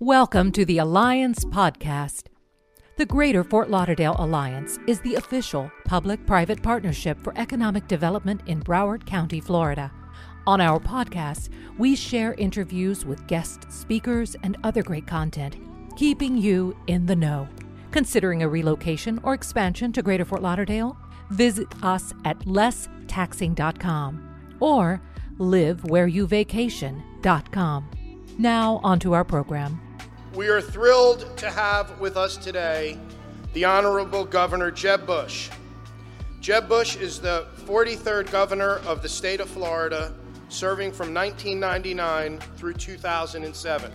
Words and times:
Welcome 0.00 0.52
to 0.52 0.64
the 0.64 0.78
Alliance 0.78 1.44
Podcast. 1.44 2.28
The 2.98 3.04
Greater 3.04 3.42
Fort 3.42 3.68
Lauderdale 3.68 4.14
Alliance 4.20 4.78
is 4.86 5.00
the 5.00 5.16
official 5.16 5.72
public 5.86 6.24
private 6.24 6.62
partnership 6.62 7.20
for 7.20 7.36
economic 7.36 7.88
development 7.88 8.42
in 8.46 8.62
Broward 8.62 9.04
County, 9.06 9.40
Florida. 9.40 9.90
On 10.46 10.60
our 10.60 10.78
podcast, 10.78 11.48
we 11.78 11.96
share 11.96 12.34
interviews 12.34 13.04
with 13.04 13.26
guest 13.26 13.72
speakers 13.72 14.36
and 14.44 14.56
other 14.62 14.84
great 14.84 15.08
content, 15.08 15.56
keeping 15.96 16.38
you 16.38 16.76
in 16.86 17.04
the 17.04 17.16
know. 17.16 17.48
Considering 17.90 18.44
a 18.44 18.48
relocation 18.48 19.18
or 19.24 19.34
expansion 19.34 19.92
to 19.92 20.00
Greater 20.00 20.24
Fort 20.24 20.42
Lauderdale? 20.42 20.96
Visit 21.30 21.66
us 21.82 22.12
at 22.24 22.38
lesstaxing.com 22.42 24.56
or 24.60 25.02
livewhereyouvacation.com. 25.40 27.90
Now, 28.38 28.80
onto 28.84 29.12
our 29.12 29.24
program. 29.24 29.80
We 30.38 30.46
are 30.50 30.60
thrilled 30.60 31.36
to 31.38 31.50
have 31.50 31.98
with 31.98 32.16
us 32.16 32.36
today 32.36 32.96
the 33.54 33.64
Honorable 33.64 34.24
Governor 34.24 34.70
Jeb 34.70 35.04
Bush. 35.04 35.50
Jeb 36.40 36.68
Bush 36.68 36.94
is 36.94 37.20
the 37.20 37.48
43rd 37.64 38.30
governor 38.30 38.76
of 38.86 39.02
the 39.02 39.08
state 39.08 39.40
of 39.40 39.48
Florida, 39.50 40.14
serving 40.48 40.92
from 40.92 41.12
1999 41.12 42.38
through 42.56 42.74
2007. 42.74 43.92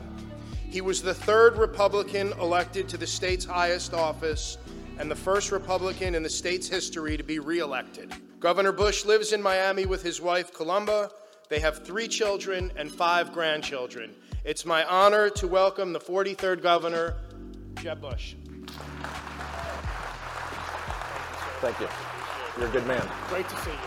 He 0.69 0.81
was 0.81 1.01
the 1.01 1.13
third 1.13 1.57
Republican 1.57 2.33
elected 2.33 2.89
to 2.89 2.97
the 2.97 3.07
state's 3.07 3.45
highest 3.45 3.93
office 3.93 4.57
and 4.99 5.09
the 5.09 5.15
first 5.15 5.49
Republican 5.49 6.13
in 6.13 6.23
the 6.23 6.29
state's 6.29 6.67
history 6.67 7.15
to 7.15 7.23
be 7.23 7.39
reelected. 7.39 8.13
Governor 8.41 8.73
Bush 8.73 9.05
lives 9.05 9.31
in 9.31 9.41
Miami 9.41 9.85
with 9.85 10.03
his 10.03 10.19
wife, 10.19 10.53
Columba. 10.53 11.09
They 11.47 11.61
have 11.61 11.85
three 11.85 12.09
children 12.09 12.69
and 12.75 12.91
five 12.91 13.31
grandchildren. 13.31 14.13
It's 14.45 14.65
my 14.65 14.83
honor 14.83 15.29
to 15.29 15.47
welcome 15.47 15.93
the 15.93 16.01
43rd 16.01 16.61
Governor, 16.61 17.15
Jeb 17.75 18.01
Bush. 18.01 18.35
Thank 21.61 21.79
you. 21.79 21.87
You're 22.57 22.67
a 22.67 22.71
good 22.71 22.85
man. 22.85 23.07
Great 23.29 23.47
to 23.47 23.55
see 23.55 23.71
you. 23.71 23.77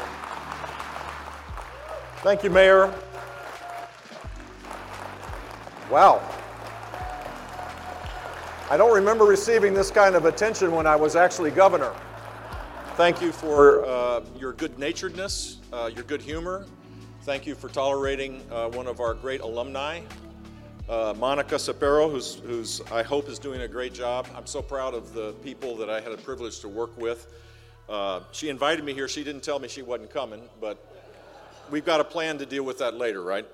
Thank 2.22 2.42
you, 2.42 2.48
Mayor. 2.48 2.91
Wow. 5.91 6.27
I 8.70 8.78
don't 8.78 8.95
remember 8.95 9.27
receiving 9.27 9.75
this 9.75 9.91
kind 9.91 10.14
of 10.14 10.25
attention 10.25 10.73
when 10.73 10.86
I 10.86 10.97
was 10.97 11.17
actually 11.17 11.50
governor. 11.50 11.95
Thank 12.95 13.20
you 13.20 13.30
for 13.30 13.84
uh, 13.84 14.23
your 14.39 14.55
good 14.55 14.78
naturedness, 14.78 15.58
uh, 15.70 15.91
your 15.95 16.05
good 16.05 16.23
humor. 16.23 16.64
Thank 17.25 17.47
you 17.47 17.55
for 17.55 17.69
tolerating 17.69 18.41
uh, 18.50 18.70
one 18.70 18.86
of 18.86 19.00
our 19.00 19.12
great 19.12 19.42
alumni, 19.42 20.00
uh, 20.89 21.15
Monica 21.19 21.56
Sapero, 21.56 22.11
who's, 22.11 22.37
who's 22.37 22.81
I 22.92 23.03
hope 23.03 23.29
is 23.29 23.39
doing 23.39 23.62
a 23.62 23.69
great 23.69 23.92
job. 23.92 24.29
I'm 24.37 24.47
so 24.47 24.62
proud 24.62 24.95
of 24.95 25.12
the 25.12 25.33
people 25.42 25.77
that 25.77 25.91
I 25.91 26.01
had 26.01 26.12
a 26.12 26.17
privilege 26.17 26.61
to 26.61 26.69
work 26.69 26.97
with. 26.97 27.27
Uh, 27.89 28.20
she 28.33 28.48
invited 28.48 28.84
me 28.84 28.95
here. 28.95 29.09
She 29.09 29.25
didn't 29.25 29.42
tell 29.42 29.59
me 29.59 29.69
she 29.69 29.83
wasn't 29.83 30.11
coming, 30.11 30.42
but 30.61 30.79
we've 31.70 31.84
got 31.84 32.01
a 32.01 32.05
plan 32.05 32.39
to 32.39 32.47
deal 32.47 32.62
with 32.62 32.79
that 32.79 32.95
later, 32.95 33.23
right? 33.23 33.47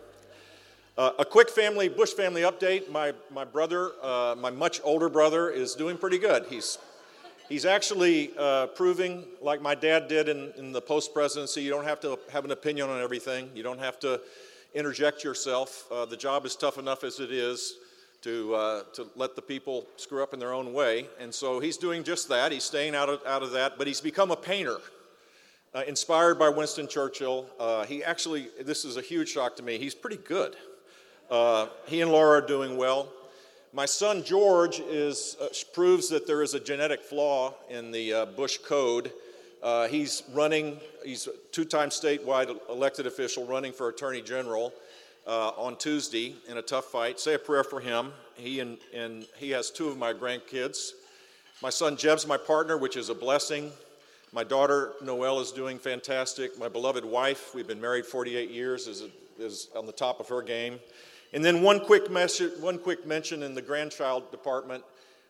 Uh, 0.98 1.12
a 1.18 1.24
quick 1.24 1.48
family, 1.48 1.88
Bush 1.88 2.12
family 2.12 2.42
update. 2.42 2.90
My, 2.90 3.14
my 3.30 3.44
brother, 3.44 3.92
uh, 4.02 4.34
my 4.38 4.50
much 4.50 4.80
older 4.84 5.08
brother, 5.08 5.48
is 5.48 5.74
doing 5.74 5.96
pretty 5.96 6.18
good. 6.18 6.44
He's, 6.50 6.76
he's 7.48 7.64
actually 7.64 8.32
uh, 8.38 8.66
proving, 8.68 9.24
like 9.40 9.62
my 9.62 9.74
dad 9.74 10.06
did 10.06 10.28
in, 10.28 10.52
in 10.58 10.72
the 10.72 10.82
post 10.82 11.14
presidency, 11.14 11.62
you 11.62 11.70
don't 11.70 11.84
have 11.86 12.00
to 12.00 12.18
have 12.30 12.44
an 12.44 12.50
opinion 12.50 12.90
on 12.90 13.00
everything. 13.00 13.50
You 13.54 13.62
don't 13.62 13.80
have 13.80 13.98
to 14.00 14.20
interject 14.74 15.22
yourself. 15.22 15.86
Uh, 15.90 16.04
the 16.04 16.16
job 16.16 16.46
is 16.46 16.56
tough 16.56 16.78
enough 16.78 17.04
as 17.04 17.20
it 17.20 17.30
is 17.30 17.74
to, 18.22 18.54
uh, 18.54 18.82
to 18.94 19.08
let 19.16 19.36
the 19.36 19.42
people 19.42 19.86
screw 19.96 20.22
up 20.22 20.32
in 20.32 20.40
their 20.40 20.52
own 20.52 20.72
way. 20.72 21.08
And 21.20 21.34
so 21.34 21.60
he's 21.60 21.76
doing 21.76 22.04
just 22.04 22.28
that. 22.28 22.52
He's 22.52 22.64
staying 22.64 22.94
out 22.94 23.08
of, 23.08 23.20
out 23.26 23.42
of 23.42 23.52
that, 23.52 23.78
but 23.78 23.86
he's 23.86 24.00
become 24.00 24.30
a 24.30 24.36
painter. 24.36 24.78
Uh, 25.74 25.82
inspired 25.86 26.38
by 26.38 26.48
Winston 26.48 26.86
Churchill, 26.86 27.46
uh, 27.58 27.84
he 27.84 28.04
actually, 28.04 28.48
this 28.60 28.84
is 28.84 28.96
a 28.96 29.00
huge 29.00 29.30
shock 29.30 29.56
to 29.56 29.62
me, 29.62 29.78
he's 29.78 29.94
pretty 29.94 30.18
good. 30.18 30.54
Uh, 31.30 31.66
he 31.86 32.02
and 32.02 32.12
Laura 32.12 32.42
are 32.42 32.46
doing 32.46 32.76
well. 32.76 33.08
My 33.72 33.86
son 33.86 34.22
George 34.22 34.80
is, 34.80 35.36
uh, 35.40 35.48
proves 35.72 36.10
that 36.10 36.26
there 36.26 36.42
is 36.42 36.52
a 36.52 36.60
genetic 36.60 37.00
flaw 37.02 37.54
in 37.70 37.90
the 37.90 38.28
Bush 38.36 38.58
code 38.58 39.12
uh, 39.62 39.86
he's 39.86 40.24
running, 40.32 40.80
he's 41.04 41.26
a 41.28 41.32
two 41.52 41.64
time 41.64 41.90
statewide 41.90 42.58
elected 42.68 43.06
official 43.06 43.46
running 43.46 43.72
for 43.72 43.88
Attorney 43.88 44.20
General 44.20 44.72
uh, 45.26 45.50
on 45.50 45.76
Tuesday 45.76 46.34
in 46.48 46.58
a 46.58 46.62
tough 46.62 46.86
fight. 46.86 47.20
Say 47.20 47.34
a 47.34 47.38
prayer 47.38 47.62
for 47.62 47.80
him. 47.80 48.12
He, 48.34 48.60
and, 48.60 48.78
and 48.92 49.26
he 49.36 49.50
has 49.50 49.70
two 49.70 49.88
of 49.88 49.96
my 49.96 50.12
grandkids. 50.12 50.90
My 51.62 51.70
son 51.70 51.96
Jeb's 51.96 52.26
my 52.26 52.36
partner, 52.36 52.76
which 52.76 52.96
is 52.96 53.08
a 53.08 53.14
blessing. 53.14 53.70
My 54.32 54.42
daughter 54.42 54.94
Noelle 55.02 55.40
is 55.40 55.52
doing 55.52 55.78
fantastic. 55.78 56.58
My 56.58 56.68
beloved 56.68 57.04
wife, 57.04 57.54
we've 57.54 57.68
been 57.68 57.80
married 57.80 58.06
48 58.06 58.50
years, 58.50 58.88
is, 58.88 59.04
is 59.38 59.68
on 59.76 59.86
the 59.86 59.92
top 59.92 60.18
of 60.18 60.28
her 60.28 60.42
game. 60.42 60.80
And 61.32 61.44
then 61.44 61.62
one 61.62 61.80
quick, 61.80 62.10
message, 62.10 62.52
one 62.58 62.78
quick 62.78 63.06
mention 63.06 63.42
in 63.42 63.54
the 63.54 63.62
grandchild 63.62 64.30
department. 64.32 64.82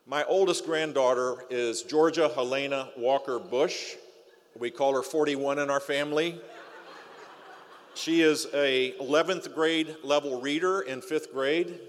My 0.07 0.25
oldest 0.25 0.65
granddaughter 0.65 1.45
is 1.51 1.83
Georgia 1.83 2.31
Helena 2.35 2.89
Walker 2.97 3.39
Bush. 3.39 3.95
We 4.59 4.71
call 4.71 4.95
her 4.95 5.03
41 5.03 5.59
in 5.59 5.71
our 5.71 5.81
family. 5.81 6.39
She 7.95 8.21
is 8.21 8.47
a 8.53 8.93
11th 9.01 9.55
grade 9.55 9.97
level 10.05 10.43
reader 10.43 10.83
in 10.83 11.01
5th 11.01 11.33
grade. 11.33 11.81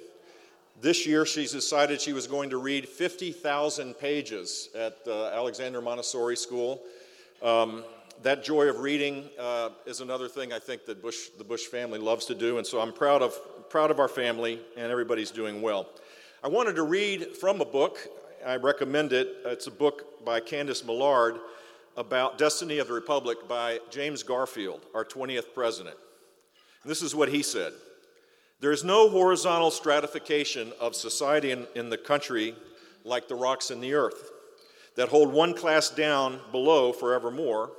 This 0.82 1.06
year, 1.06 1.26
she's 1.26 1.52
decided 1.52 2.00
she 2.00 2.14
was 2.14 2.26
going 2.26 2.50
to 2.52 2.58
read 2.58 2.88
50,000 2.88 3.94
pages 3.96 4.70
at 4.76 4.98
uh, 5.06 5.28
Alexander 5.28 5.82
Montessori 5.82 6.38
School. 6.38 6.82
Um, 7.42 7.84
that 8.22 8.46
joy 8.46 8.70
of 8.70 8.80
reading 8.80 9.30
uh, 9.38 9.70
is 9.86 10.00
another 10.00 10.30
thing 10.30 10.54
I 10.54 10.60
think 10.60 10.86
that 10.86 11.02
Bush, 11.02 11.30
the 11.38 11.44
Bush 11.44 11.66
family 11.66 12.00
loves 12.00 12.26
to 12.28 12.36
do, 12.36 12.60
and 12.60 12.66
so 12.66 12.80
I'm 12.80 12.94
proud 12.94 13.22
of, 13.22 13.38
proud 13.70 13.92
of 13.92 14.00
our 14.00 14.08
family, 14.08 14.62
and 14.78 14.90
everybody's 14.90 15.32
doing 15.32 15.62
well. 15.62 15.90
I 16.42 16.48
wanted 16.48 16.78
to 16.78 16.84
read 16.84 17.36
from 17.36 17.60
a 17.60 17.66
book. 17.66 18.00
I 18.46 18.56
recommend 18.56 19.12
it. 19.12 19.38
It's 19.46 19.68
a 19.68 19.72
book 19.72 20.26
by 20.26 20.40
Candice 20.40 20.86
Millard 20.86 21.40
about 21.96 22.38
Destiny 22.38 22.80
of 22.80 22.88
the 22.88 22.94
Republic 22.94 23.48
by 23.48 23.80
James 23.90 24.24
Garfield, 24.24 24.82
our 24.94 25.06
20th 25.06 25.54
president. 25.54 25.96
And 26.82 26.90
this 26.90 27.02
is 27.02 27.16
what 27.16 27.30
he 27.30 27.44
said 27.44 27.74
There 28.60 28.72
is 28.72 28.84
no 28.84 29.10
horizontal 29.10 29.72
stratification 29.72 30.74
of 30.80 30.96
society 30.96 31.52
in, 31.52 31.68
in 31.76 31.90
the 31.90 31.98
country 31.98 32.56
like 33.04 33.28
the 33.28 33.36
rocks 33.36 33.72
in 33.72 33.82
the 33.82 33.94
earth 33.94 34.32
that 34.96 35.10
hold 35.10 35.34
one 35.34 35.54
class 35.54 35.90
down 35.90 36.40
below 36.52 36.94
forevermore 36.94 37.72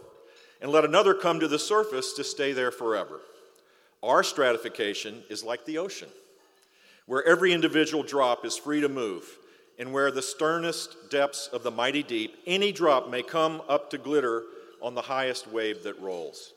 and 0.61 0.71
let 0.71 0.85
another 0.85 1.15
come 1.15 1.41
to 1.41 1.49
the 1.49 1.59
surface 1.59 2.13
to 2.15 2.25
stay 2.25 2.53
there 2.53 2.71
forever. 2.71 3.21
Our 4.03 4.23
stratification 4.23 5.23
is 5.31 5.45
like 5.45 5.65
the 5.65 5.79
ocean, 5.79 6.09
where 7.07 7.25
every 7.25 7.53
individual 7.53 8.03
drop 8.03 8.45
is 8.45 8.57
free 8.57 8.81
to 8.81 8.89
move 8.89 9.25
and 9.79 9.93
where 9.93 10.11
the 10.11 10.23
sternest 10.23 11.11
depths 11.11 11.49
of 11.49 11.63
the 11.63 11.71
mighty 11.71 12.03
deep, 12.03 12.37
any 12.47 12.73
drop 12.73 13.11
may 13.11 13.23
come 13.23 13.63
up 13.69 13.91
to 13.91 13.99
glitter 13.99 14.45
on 14.81 14.95
the 14.95 15.03
highest 15.03 15.51
wave 15.51 15.83
that 15.83 16.01
rolls. 16.01 16.53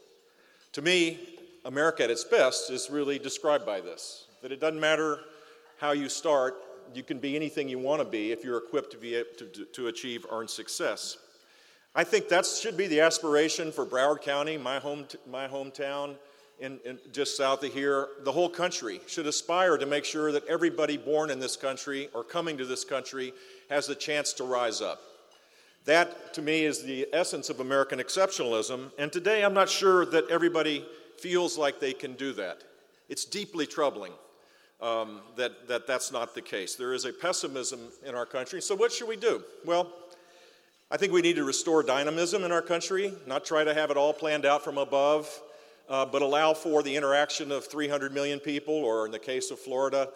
To 0.73 0.81
me, 0.81 1.19
America 1.65 2.03
at 2.03 2.11
its 2.11 2.23
best 2.23 2.69
is 2.69 2.89
really 2.89 3.19
described 3.19 3.65
by 3.65 3.81
this 3.81 4.25
that 4.41 4.51
it 4.51 4.59
doesn't 4.59 4.79
matter 4.79 5.19
how 5.77 5.91
you 5.91 6.07
start, 6.09 6.55
you 6.93 7.03
can 7.03 7.19
be 7.19 7.35
anything 7.35 7.67
you 7.67 7.79
want 7.79 8.01
to 8.01 8.07
be 8.07 8.31
if 8.31 8.43
you're 8.43 8.57
equipped 8.57 8.91
to, 8.91 8.97
be 8.97 9.23
to, 9.37 9.65
to 9.65 9.87
achieve 9.87 10.25
earned 10.31 10.49
success. 10.49 11.17
I 11.95 12.03
think 12.03 12.29
that 12.29 12.45
should 12.45 12.77
be 12.77 12.87
the 12.87 13.01
aspiration 13.01 13.71
for 13.71 13.85
Broward 13.85 14.21
County, 14.21 14.57
my, 14.57 14.79
home, 14.79 15.07
my 15.29 15.47
hometown, 15.47 16.15
in, 16.59 16.79
in, 16.85 16.99
just 17.11 17.37
south 17.37 17.63
of 17.63 17.73
here, 17.73 18.07
the 18.23 18.31
whole 18.31 18.49
country 18.49 18.99
should 19.07 19.27
aspire 19.27 19.77
to 19.77 19.85
make 19.85 20.05
sure 20.05 20.31
that 20.31 20.45
everybody 20.47 20.97
born 20.97 21.29
in 21.29 21.39
this 21.39 21.55
country 21.55 22.09
or 22.13 22.23
coming 22.23 22.57
to 22.57 22.65
this 22.65 22.83
country 22.83 23.33
has 23.69 23.87
the 23.87 23.95
chance 23.95 24.33
to 24.33 24.43
rise 24.43 24.81
up. 24.81 24.99
That, 25.85 26.33
to 26.33 26.41
me, 26.41 26.65
is 26.65 26.83
the 26.83 27.07
essence 27.13 27.49
of 27.49 27.59
American 27.59 27.99
exceptionalism. 27.99 28.91
And 28.97 29.11
today, 29.11 29.45
I'm 29.45 29.53
not 29.53 29.69
sure 29.69 30.05
that 30.07 30.29
everybody 30.29 30.85
feels 31.17 31.57
like 31.57 31.79
they 31.79 31.93
can 31.93 32.13
do 32.13 32.33
that. 32.33 32.63
It's 33.07 33.23
deeply 33.23 33.65
troubling 33.65 34.11
um, 34.81 35.21
that, 35.37 35.67
that 35.67 35.87
that's 35.87 36.11
not 36.11 36.35
the 36.35 36.41
case. 36.41 36.75
There 36.75 36.93
is 36.93 37.05
a 37.05 37.13
pessimism 37.13 37.79
in 38.05 38.15
our 38.15 38.25
country. 38.25 38.61
So, 38.61 38.75
what 38.75 38.91
should 38.91 39.07
we 39.07 39.15
do? 39.15 39.43
Well, 39.65 39.91
I 40.91 40.97
think 40.97 41.13
we 41.13 41.21
need 41.21 41.35
to 41.37 41.43
restore 41.43 41.83
dynamism 41.83 42.43
in 42.43 42.51
our 42.51 42.61
country, 42.61 43.13
not 43.25 43.45
try 43.45 43.63
to 43.63 43.73
have 43.73 43.91
it 43.91 43.97
all 43.97 44.13
planned 44.13 44.45
out 44.45 44.63
from 44.63 44.77
above 44.77 45.29
uh, 45.89 46.05
but 46.05 46.21
allow 46.21 46.53
for 46.53 46.83
the 46.83 46.95
interaction 46.95 47.51
of 47.51 47.65
300 47.65 48.13
million 48.13 48.39
people, 48.39 48.73
or 48.73 49.05
in 49.05 49.11
the 49.11 49.19
case 49.19 49.51
of 49.51 49.59
Florida, 49.59 50.09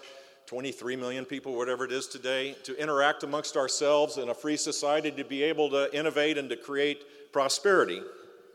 23 0.47 0.95
million 0.95 1.23
people, 1.23 1.55
whatever 1.55 1.85
it 1.85 1.91
is 1.91 2.07
today, 2.07 2.55
to 2.63 2.75
interact 2.77 3.23
amongst 3.23 3.55
ourselves 3.55 4.17
in 4.17 4.29
a 4.29 4.33
free 4.33 4.57
society, 4.57 5.11
to 5.11 5.23
be 5.23 5.43
able 5.43 5.69
to 5.69 5.93
innovate 5.97 6.37
and 6.37 6.49
to 6.49 6.57
create 6.57 7.31
prosperity. 7.31 8.01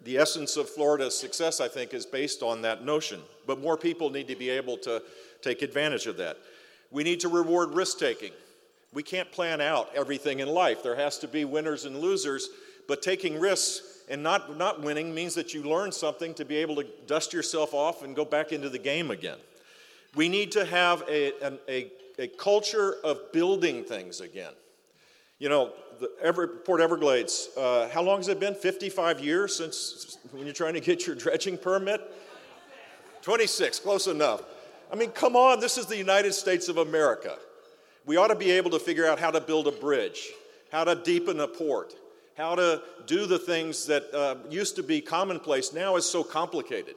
The 0.05 0.19
essence 0.19 0.57
of 0.57 0.69
Florida's 0.69 1.19
success, 1.19 1.61
I 1.61 1.69
think, 1.69 1.95
is 1.95 2.05
based 2.05 2.43
on 2.43 2.63
that 2.63 2.85
notion. 2.85 3.21
But 3.47 3.61
more 3.61 3.77
people 3.77 4.11
need 4.11 4.29
to 4.29 4.37
be 4.37 4.51
able 4.51 4.77
to 4.79 5.03
take 5.41 5.63
advantage 5.63 6.07
of 6.07 6.17
that. 6.19 6.37
We 6.91 7.03
need 7.03 7.21
to 7.21 7.29
reward 7.29 7.75
risk 7.75 7.99
taking. 7.99 8.33
We 8.93 9.03
can't 9.03 9.31
plan 9.33 9.61
out 9.61 9.91
everything 9.95 10.41
in 10.41 10.49
life. 10.49 10.83
There 10.83 10.97
has 10.97 11.19
to 11.19 11.29
be 11.29 11.45
winners 11.45 11.87
and 11.87 11.99
losers, 11.99 12.49
but 12.89 13.03
taking 13.03 13.39
risks 13.39 13.83
and 14.09 14.23
not, 14.23 14.57
not 14.57 14.83
winning 14.83 15.15
means 15.15 15.35
that 15.35 15.53
you 15.53 15.63
learn 15.63 15.91
something 15.93 16.35
to 16.35 16.45
be 16.45 16.57
able 16.57 16.77
to 16.77 16.87
dust 17.07 17.33
yourself 17.33 17.75
off 17.75 18.03
and 18.03 18.15
go 18.15 18.25
back 18.25 18.53
into 18.53 18.69
the 18.69 18.79
game 18.79 19.11
again. 19.11 19.39
We 20.15 20.29
need 20.29 20.53
to 20.53 20.65
have 20.65 21.03
a, 21.09 21.33
a, 21.69 21.91
a 22.19 22.29
culture 22.29 22.97
of 23.05 23.33
building 23.33 23.85
things 23.85 24.21
again. 24.21 24.53
You 25.39 25.49
know, 25.49 25.73
the 26.01 26.11
Ever, 26.23 26.47
Port 26.47 26.81
Everglades, 26.81 27.51
uh, 27.57 27.89
how 27.89 28.03
long 28.03 28.19
has 28.19 28.29
it 28.29 28.41
been? 28.41 28.55
55 28.55 29.21
years 29.21 29.57
since 29.57 30.19
when 30.31 30.45
you're 30.45 30.55
trying 30.55 30.75
to 30.75 30.81
get 30.81 31.07
your 31.07 31.17
dredging 31.17 31.59
permit? 31.59 32.01
26, 33.23 33.81
close 33.81 34.07
enough. 34.07 34.43
I 34.91 34.95
mean, 34.95 35.11
come 35.11 35.35
on, 35.35 35.59
this 35.59 35.79
is 35.79 35.87
the 35.87 35.97
United 35.97 36.33
States 36.33 36.69
of 36.69 36.77
America. 36.77 37.37
We 38.07 38.17
ought 38.17 38.29
to 38.29 38.37
be 38.37 38.53
able 38.53 38.71
to 38.71 38.79
figure 38.79 39.07
out 39.07 39.19
how 39.19 39.33
to 39.33 39.41
build 39.41 39.67
a 39.67 39.73
bridge, 39.73 40.29
how 40.71 40.85
to 40.85 40.95
deepen 40.95 41.41
a 41.41 41.49
port, 41.49 41.95
how 42.37 42.55
to 42.55 42.83
do 43.07 43.27
the 43.27 43.39
things 43.39 43.87
that 43.87 44.13
uh, 44.15 44.37
used 44.51 44.77
to 44.77 44.83
be 44.83 45.01
commonplace, 45.01 45.73
now 45.73 45.97
is 45.97 46.05
so 46.05 46.23
complicated. 46.23 46.95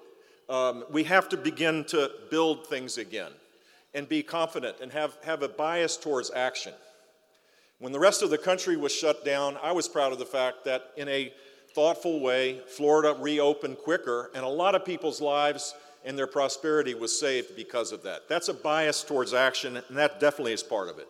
Um, 0.49 0.83
we 0.91 1.03
have 1.05 1.29
to 1.29 1.37
begin 1.37 1.85
to 1.85 2.11
build 2.29 2.67
things 2.67 2.97
again 2.97 3.31
and 3.93 4.07
be 4.07 4.21
confident 4.21 4.77
and 4.81 4.91
have, 4.91 5.17
have 5.23 5.41
a 5.43 5.47
bias 5.47 5.95
towards 5.95 6.31
action. 6.31 6.73
When 7.79 7.93
the 7.93 7.99
rest 7.99 8.21
of 8.21 8.29
the 8.29 8.37
country 8.37 8.75
was 8.75 8.91
shut 8.91 9.23
down, 9.23 9.57
I 9.63 9.71
was 9.71 9.87
proud 9.87 10.11
of 10.11 10.19
the 10.19 10.25
fact 10.25 10.65
that 10.65 10.91
in 10.97 11.07
a 11.07 11.31
thoughtful 11.73 12.19
way, 12.19 12.61
Florida 12.67 13.15
reopened 13.19 13.77
quicker, 13.77 14.31
and 14.35 14.43
a 14.43 14.49
lot 14.49 14.75
of 14.75 14.83
people's 14.83 15.21
lives 15.21 15.73
and 16.03 16.17
their 16.17 16.27
prosperity 16.27 16.95
was 16.95 17.17
saved 17.17 17.55
because 17.55 17.91
of 17.91 18.03
that. 18.03 18.27
That's 18.27 18.49
a 18.49 18.53
bias 18.53 19.03
towards 19.03 19.33
action, 19.33 19.77
and 19.77 19.97
that 19.97 20.19
definitely 20.19 20.53
is 20.53 20.63
part 20.63 20.89
of 20.89 20.97
it. 20.97 21.07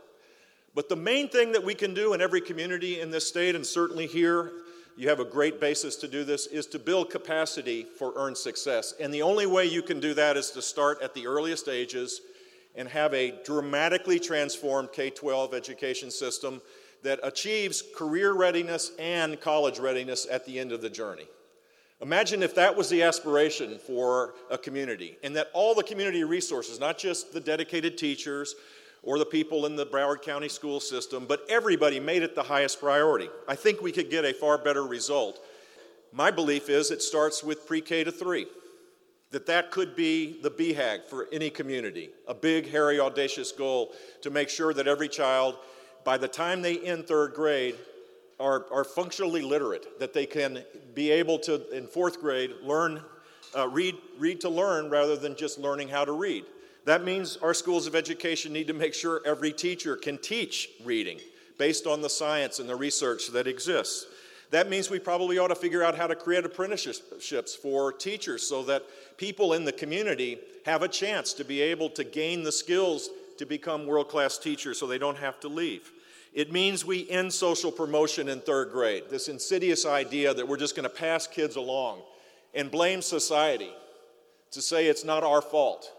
But 0.76 0.90
the 0.90 0.96
main 0.96 1.30
thing 1.30 1.52
that 1.54 1.64
we 1.64 1.74
can 1.74 1.94
do 1.94 2.14
in 2.14 2.22
every 2.22 2.42
community 2.42 3.02
in 3.02 3.12
this 3.12 3.28
state, 3.28 3.56
and 3.56 3.66
certainly 3.66 4.08
here, 4.08 4.52
you 4.96 5.10
have 5.10 5.20
a 5.20 5.26
great 5.26 5.60
basis 5.60 5.96
to 5.98 6.08
do 6.08 6.24
this, 6.24 6.46
is 6.48 6.66
to 6.68 6.80
build 6.80 7.10
capacity 7.10 7.86
for 7.98 8.14
earned 8.16 8.38
success. 8.38 8.94
And 9.00 9.14
the 9.14 9.22
only 9.22 9.46
way 9.46 9.66
you 9.66 9.82
can 9.82 10.00
do 10.00 10.14
that 10.14 10.38
is 10.38 10.52
to 10.52 10.62
start 10.62 11.02
at 11.02 11.14
the 11.14 11.26
earliest 11.26 11.68
ages 11.68 12.22
and 12.76 12.88
have 12.88 13.14
a 13.14 13.34
dramatically 13.44 14.20
transformed 14.20 14.92
K 14.92 15.10
12 15.10 15.54
education 15.54 16.12
system 16.12 16.62
that 17.02 17.20
achieves 17.24 17.84
career 17.96 18.34
readiness 18.34 18.92
and 19.00 19.40
college 19.40 19.80
readiness 19.80 20.28
at 20.30 20.46
the 20.46 20.60
end 20.60 20.72
of 20.72 20.82
the 20.82 20.90
journey. 20.90 21.28
Imagine 22.02 22.44
if 22.44 22.56
that 22.56 22.76
was 22.76 22.90
the 22.90 23.04
aspiration 23.04 23.78
for 23.78 24.34
a 24.50 24.58
community, 24.58 25.18
and 25.24 25.36
that 25.36 25.50
all 25.54 25.76
the 25.76 25.84
community 25.84 26.24
resources, 26.24 26.80
not 26.80 26.98
just 26.98 27.34
the 27.34 27.42
dedicated 27.42 27.98
teachers 27.98 28.56
or 29.04 29.18
the 29.18 29.26
people 29.26 29.66
in 29.66 29.76
the 29.76 29.86
Broward 29.86 30.22
County 30.22 30.50
school 30.50 30.80
system, 30.80 31.26
but 31.26 31.46
everybody 31.50 32.00
made 32.00 32.24
it 32.24 32.36
the 32.36 32.44
highest 32.44 32.80
priority. 32.80 33.30
I 33.48 33.56
think 33.56 33.82
we 33.82 33.92
could 33.92 34.10
get 34.10 34.26
a 34.26 34.34
far 34.34 34.58
better 34.58 34.84
result. 34.84 35.40
My 36.12 36.32
belief 36.32 36.70
is 36.70 36.92
it 36.92 37.02
starts 37.02 37.44
with 37.44 37.68
pre 37.68 37.82
K 37.82 38.04
to 38.04 38.12
3 38.12 38.46
that 39.32 39.46
that 39.46 39.72
could 39.72 39.96
be 39.96 40.42
the 40.42 40.50
BHAG 40.50 41.06
for 41.06 41.28
any 41.32 41.50
community, 41.50 42.10
a 42.28 42.34
big, 42.34 42.70
hairy, 42.70 43.00
audacious 43.00 43.52
goal 43.52 43.94
to 44.22 44.30
make 44.30 44.50
sure 44.50 44.74
that 44.74 44.88
every 44.88 45.08
child, 45.08 45.58
by 46.04 46.18
the 46.18 46.28
time 46.28 46.62
they 46.62 46.80
end 46.80 47.08
third 47.08 47.34
grade, 47.34 47.76
are, 48.40 48.66
are 48.72 48.84
functionally 48.84 49.42
literate, 49.42 50.00
that 50.00 50.14
they 50.14 50.26
can 50.26 50.64
be 50.96 51.12
able 51.12 51.38
to, 51.40 51.70
in 51.76 51.86
fourth 51.86 52.20
grade, 52.20 52.52
learn, 52.64 53.02
uh, 53.56 53.68
read, 53.68 53.96
read 54.18 54.42
to 54.42 54.50
learn 54.50 54.90
rather 54.90 55.16
than 55.16 55.36
just 55.36 55.60
learning 55.60 55.90
how 55.90 56.06
to 56.06 56.14
read. 56.14 56.46
That 56.90 57.04
means 57.04 57.38
our 57.38 57.54
schools 57.54 57.86
of 57.86 57.94
education 57.94 58.52
need 58.52 58.66
to 58.66 58.74
make 58.74 58.96
sure 58.96 59.22
every 59.24 59.54
teacher 59.54 59.96
can 59.96 60.18
teach 60.18 60.70
reading 60.84 61.20
based 61.60 61.86
on 61.86 62.02
the 62.02 62.10
science 62.10 62.58
and 62.58 62.68
the 62.68 62.76
research 62.76 63.28
that 63.28 63.46
exists. 63.46 64.08
That 64.50 64.72
means 64.72 64.90
we 64.90 64.98
probably 64.98 65.38
ought 65.38 65.50
to 65.50 65.56
figure 65.56 65.84
out 65.84 65.96
how 65.96 66.08
to 66.08 66.16
create 66.16 66.46
apprenticeships 66.46 67.54
for 67.54 67.94
teachers 67.94 68.42
so 68.42 68.64
that 68.64 68.86
people 69.18 69.54
in 69.54 69.66
the 69.66 69.72
community 69.72 70.40
have 70.66 70.82
a 70.82 70.88
chance 70.88 71.32
to 71.34 71.44
be 71.44 71.62
able 71.62 71.92
to 71.92 72.04
gain 72.04 72.42
the 72.42 72.52
skills 72.52 73.12
to 73.38 73.46
become 73.46 73.86
world 73.86 74.10
class 74.10 74.40
teachers 74.40 74.80
so 74.80 74.88
they 74.88 74.98
don't 74.98 75.20
have 75.20 75.40
to 75.42 75.48
leave. 75.48 75.92
It 76.34 76.52
means 76.52 76.84
we 76.84 77.08
end 77.08 77.32
social 77.32 77.72
promotion 77.72 78.30
in 78.30 78.42
third 78.42 78.72
grade, 78.72 79.04
this 79.12 79.30
insidious 79.30 79.86
idea 79.86 80.34
that 80.34 80.48
we're 80.48 80.58
just 80.58 80.76
going 80.76 80.90
to 80.90 80.96
pass 80.96 81.28
kids 81.28 81.56
along 81.56 82.02
and 82.56 82.72
blame 82.72 83.04
society 83.04 83.70
to 84.50 84.60
say 84.60 84.88
it's 84.88 85.06
not 85.06 85.24
our 85.24 85.44
fault. 85.44 85.92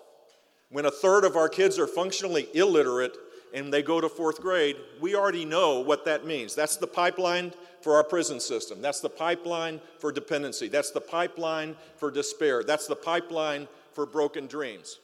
When 0.70 0.86
a 0.86 0.90
third 0.90 1.24
of 1.24 1.36
our 1.36 1.48
kids 1.48 1.78
are 1.78 1.86
functionally 1.86 2.48
illiterate 2.54 3.16
and 3.52 3.72
they 3.72 3.82
go 3.82 4.00
to 4.00 4.08
fourth 4.08 4.40
grade, 4.40 4.76
we 5.00 5.16
already 5.16 5.44
know 5.44 5.80
what 5.80 6.04
that 6.04 6.24
means. 6.24 6.54
That's 6.54 6.76
the 6.76 6.86
pipeline 6.86 7.52
for 7.80 7.96
our 7.96 8.04
prison 8.04 8.38
system. 8.38 8.80
That's 8.80 9.00
the 9.00 9.08
pipeline 9.08 9.80
for 9.98 10.12
dependency. 10.12 10.68
That's 10.68 10.92
the 10.92 11.00
pipeline 11.00 11.74
for 11.96 12.10
despair. 12.10 12.62
That's 12.62 12.86
the 12.86 12.96
pipeline 12.96 13.66
for 13.92 14.06
broken 14.06 14.46
dreams. 14.46 15.00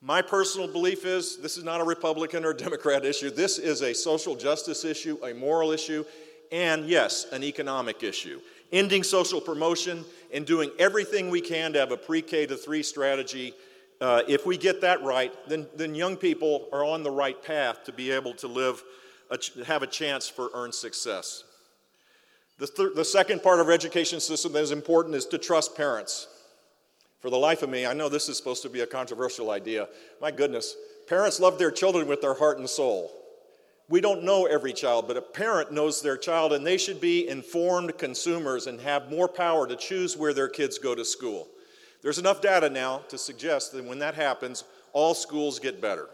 My 0.00 0.22
personal 0.22 0.68
belief 0.68 1.04
is 1.04 1.38
this 1.38 1.58
is 1.58 1.64
not 1.64 1.80
a 1.80 1.84
Republican 1.84 2.44
or 2.44 2.52
Democrat 2.54 3.04
issue. 3.04 3.30
This 3.30 3.58
is 3.58 3.82
a 3.82 3.94
social 3.94 4.34
justice 4.34 4.84
issue, 4.84 5.18
a 5.22 5.34
moral 5.34 5.72
issue, 5.72 6.04
and 6.50 6.88
yes, 6.88 7.26
an 7.32 7.42
economic 7.42 8.02
issue. 8.02 8.40
Ending 8.72 9.02
social 9.02 9.40
promotion 9.40 10.04
and 10.32 10.46
doing 10.46 10.70
everything 10.78 11.28
we 11.28 11.40
can 11.40 11.72
to 11.74 11.78
have 11.78 11.92
a 11.92 11.96
pre 11.96 12.22
K 12.22 12.46
to 12.46 12.56
3 12.56 12.82
strategy. 12.82 13.54
Uh, 14.00 14.22
if 14.28 14.44
we 14.44 14.58
get 14.58 14.80
that 14.82 15.02
right, 15.02 15.32
then, 15.48 15.66
then 15.74 15.94
young 15.94 16.16
people 16.16 16.68
are 16.72 16.84
on 16.84 17.02
the 17.02 17.10
right 17.10 17.42
path 17.42 17.84
to 17.84 17.92
be 17.92 18.10
able 18.10 18.34
to 18.34 18.46
live, 18.46 18.82
a, 19.30 19.38
have 19.64 19.82
a 19.82 19.86
chance 19.86 20.28
for 20.28 20.50
earned 20.52 20.74
success. 20.74 21.44
The, 22.58 22.66
th- 22.66 22.94
the 22.94 23.04
second 23.04 23.42
part 23.42 23.60
of 23.60 23.66
our 23.66 23.72
education 23.72 24.20
system 24.20 24.52
that 24.52 24.62
is 24.62 24.72
important 24.72 25.14
is 25.14 25.26
to 25.26 25.38
trust 25.38 25.76
parents. 25.76 26.28
For 27.20 27.30
the 27.30 27.38
life 27.38 27.62
of 27.62 27.70
me, 27.70 27.86
I 27.86 27.94
know 27.94 28.08
this 28.08 28.28
is 28.28 28.36
supposed 28.36 28.62
to 28.62 28.68
be 28.68 28.80
a 28.80 28.86
controversial 28.86 29.50
idea. 29.50 29.88
My 30.20 30.30
goodness, 30.30 30.76
parents 31.08 31.40
love 31.40 31.58
their 31.58 31.70
children 31.70 32.06
with 32.06 32.20
their 32.20 32.34
heart 32.34 32.58
and 32.58 32.68
soul. 32.68 33.10
We 33.88 34.00
don't 34.00 34.24
know 34.24 34.46
every 34.46 34.72
child, 34.72 35.06
but 35.08 35.16
a 35.16 35.22
parent 35.22 35.72
knows 35.72 36.02
their 36.02 36.16
child, 36.16 36.52
and 36.52 36.66
they 36.66 36.76
should 36.76 37.00
be 37.00 37.28
informed 37.28 37.96
consumers 37.96 38.66
and 38.66 38.80
have 38.80 39.10
more 39.10 39.28
power 39.28 39.66
to 39.66 39.76
choose 39.76 40.16
where 40.16 40.34
their 40.34 40.48
kids 40.48 40.78
go 40.78 40.94
to 40.94 41.04
school. 41.04 41.48
There's 42.02 42.18
enough 42.18 42.40
data 42.40 42.70
now 42.70 42.98
to 43.08 43.18
suggest 43.18 43.72
that 43.72 43.84
when 43.84 43.98
that 43.98 44.14
happens, 44.14 44.64
all 44.92 45.14
schools 45.14 45.58
get 45.58 45.80
better 45.80 46.08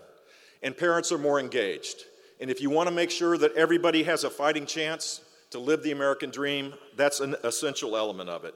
and 0.62 0.76
parents 0.76 1.12
are 1.12 1.18
more 1.18 1.40
engaged. 1.40 2.04
And 2.40 2.50
if 2.50 2.60
you 2.60 2.70
want 2.70 2.88
to 2.88 2.94
make 2.94 3.10
sure 3.10 3.36
that 3.38 3.54
everybody 3.54 4.02
has 4.04 4.24
a 4.24 4.30
fighting 4.30 4.66
chance 4.66 5.20
to 5.50 5.58
live 5.58 5.82
the 5.82 5.92
American 5.92 6.30
dream, 6.30 6.74
that's 6.96 7.20
an 7.20 7.36
essential 7.44 7.96
element 7.96 8.30
of 8.30 8.44
it. 8.44 8.54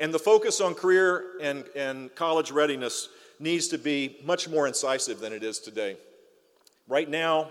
And 0.00 0.12
the 0.12 0.18
focus 0.18 0.60
on 0.60 0.74
career 0.74 1.38
and, 1.40 1.64
and 1.76 2.14
college 2.14 2.50
readiness 2.50 3.08
needs 3.38 3.68
to 3.68 3.78
be 3.78 4.18
much 4.24 4.48
more 4.48 4.66
incisive 4.66 5.20
than 5.20 5.32
it 5.32 5.42
is 5.42 5.58
today. 5.58 5.96
Right 6.88 7.08
now, 7.08 7.50